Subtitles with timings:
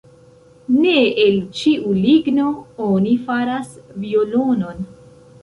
[0.77, 0.93] Ne
[1.25, 2.47] el ĉiu ligno
[2.87, 4.83] oni faras violonon.